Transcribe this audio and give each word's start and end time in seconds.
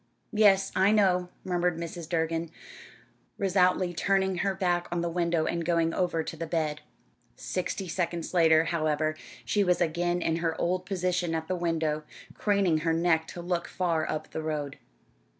"Yes, 0.33 0.71
I 0.75 0.91
know," 0.91 1.29
murmured 1.43 1.77
Mrs. 1.77 2.09
Durgin, 2.09 2.49
resolutely 3.37 3.93
turning 3.93 4.37
her 4.37 4.55
back 4.55 4.87
on 4.91 5.01
the 5.01 5.11
window 5.11 5.45
and 5.45 5.63
going 5.63 5.93
over 5.93 6.23
to 6.23 6.35
the 6.35 6.47
bed. 6.47 6.81
Sixty 7.35 7.87
seconds 7.87 8.33
later, 8.33 8.63
however, 8.65 9.15
she 9.45 9.63
was 9.63 9.79
again 9.79 10.19
in 10.19 10.37
her 10.37 10.59
old 10.59 10.87
position 10.87 11.35
at 11.35 11.47
the 11.47 11.55
window, 11.55 12.01
craning 12.33 12.79
her 12.79 12.93
neck 12.93 13.27
to 13.27 13.43
look 13.43 13.67
far 13.67 14.09
up 14.09 14.31
the 14.31 14.41
road. 14.41 14.79